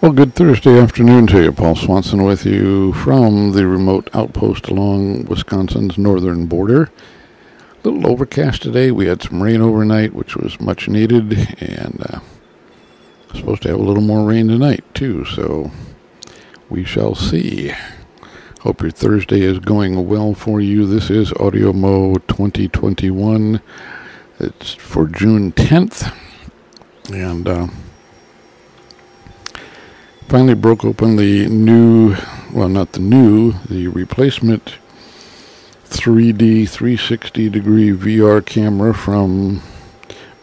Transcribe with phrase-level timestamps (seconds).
[0.00, 1.50] Well, good Thursday afternoon to you.
[1.50, 6.88] Paul Swansen with you from the remote outpost along Wisconsin's northern border.
[7.82, 8.92] A little overcast today.
[8.92, 12.20] We had some rain overnight, which was much needed, and uh,
[13.34, 15.72] supposed to have a little more rain tonight, too, so
[16.70, 17.72] we shall see.
[18.60, 20.86] Hope your Thursday is going well for you.
[20.86, 23.60] This is Audio Mo 2021.
[24.38, 26.16] It's for June 10th,
[27.12, 27.66] and uh,
[30.28, 32.14] finally broke open the new,
[32.52, 34.74] well, not the new, the replacement
[35.86, 39.62] 3D 360 degree VR camera from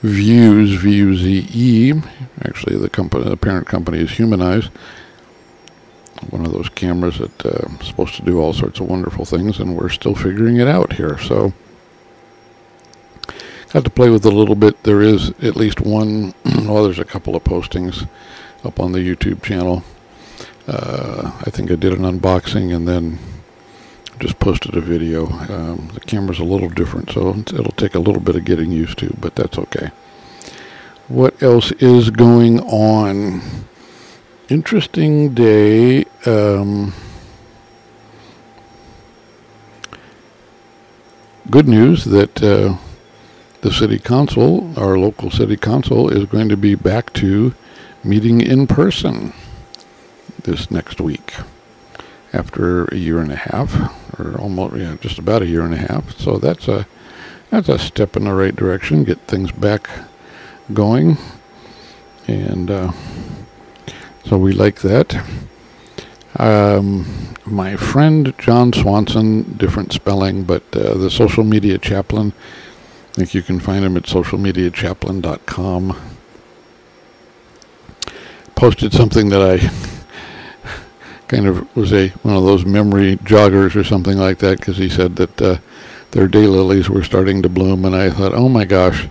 [0.02, 1.94] Vuze, V-U-Z-E.
[2.44, 4.72] Actually, the company, the parent company is Humaneyes.
[6.32, 9.76] One of those cameras that uh, supposed to do all sorts of wonderful things, and
[9.76, 11.20] we're still figuring it out here.
[11.20, 11.54] So,
[13.76, 14.84] got to play with it a little bit.
[14.84, 18.08] There is at least one, well, there's a couple of postings
[18.64, 19.84] up on the YouTube channel.
[20.66, 23.20] Uh, I think I did an unboxing and then
[24.18, 25.28] just posted a video.
[25.28, 28.98] Um, the camera's a little different, so it'll take a little bit of getting used
[29.00, 29.92] to, but that's okay.
[31.10, 33.42] What else is going on?
[34.48, 36.06] Interesting day.
[36.26, 36.94] Um,
[41.50, 42.78] good news that uh,
[43.62, 47.54] the city council, our local city council, is going to be back to
[48.04, 49.34] meeting in person
[50.44, 51.34] this next week
[52.34, 53.74] after a year and a half
[54.20, 56.18] or almost yeah just about a year and a half.
[56.18, 56.88] So that's a
[57.50, 59.90] that's a step in the right direction get things back
[60.74, 61.18] going.
[62.28, 62.92] And uh,
[64.26, 65.24] so we like that.
[66.38, 67.06] Um,
[67.46, 72.34] my friend John Swanson different spelling but uh, the social media chaplain
[73.16, 75.96] I think you can find him at socialmediachaplain.com
[78.56, 79.70] posted something that I
[81.30, 84.90] kind of was a one of those memory joggers or something like that because he
[84.90, 85.58] said that uh,
[86.12, 89.08] their daylilies were starting to bloom, and I thought, oh my gosh,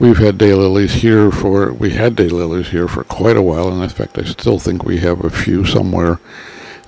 [0.00, 3.88] we've had daylilies here for we had daylilies here for quite a while, and in
[3.88, 6.18] fact, I still think we have a few somewhere,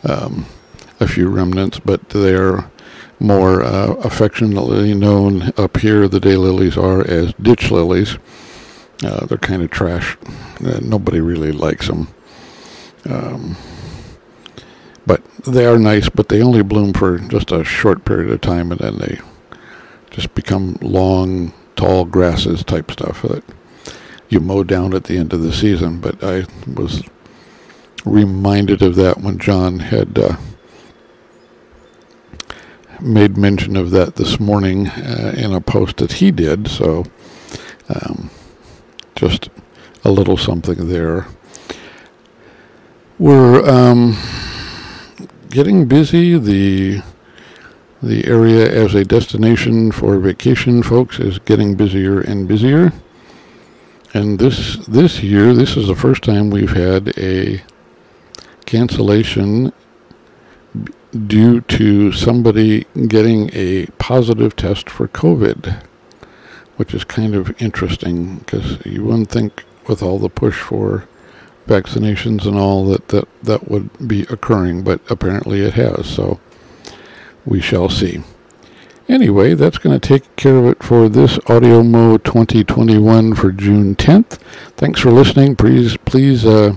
[0.03, 0.47] um,
[0.99, 2.69] a few remnants, but they're
[3.21, 6.09] more uh, affectionately known up here.
[6.09, 8.19] The daylilies are as ditch lilies.
[9.05, 10.17] Uh, they're kind of trash.
[10.65, 12.09] Uh, nobody really likes them.
[13.09, 13.57] Um,
[15.07, 18.73] but they are nice, but they only bloom for just a short period of time,
[18.73, 19.21] and then they
[20.11, 23.45] just become long, tall grasses type stuff that
[24.29, 26.01] you mow down at the end of the season.
[26.01, 27.03] But I was
[28.05, 30.37] reminded of that when John had uh,
[33.03, 36.69] made mention of that this morning uh, in a post that he did.
[36.69, 37.05] So.
[37.89, 38.31] Um,
[39.21, 39.51] just
[40.03, 41.27] a little something there.
[43.19, 44.17] We're um,
[45.51, 46.39] getting busy.
[46.39, 47.03] The
[48.03, 52.95] the area as a destination for vacation folks is getting busier and busier.
[54.15, 57.63] And this this year, this is the first time we've had a
[58.65, 59.73] cancellation
[61.27, 65.83] due to somebody getting a positive test for COVID
[66.81, 71.07] which is kind of interesting because you wouldn't think with all the push for
[71.67, 76.41] vaccinations and all that, that that would be occurring, but apparently it has, so
[77.45, 78.23] we shall see.
[79.11, 83.95] Anyway, that's going to take care of it for this Audio Mo 2021 for June
[83.95, 84.39] 10th.
[84.79, 85.57] Thanks for listening.
[85.57, 86.77] Please, please uh,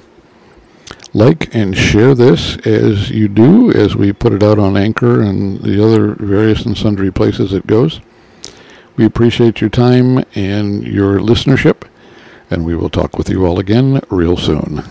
[1.14, 5.62] like and share this as you do, as we put it out on Anchor and
[5.62, 8.02] the other various and sundry places it goes.
[8.96, 11.88] We appreciate your time and your listenership,
[12.50, 14.84] and we will talk with you all again real soon.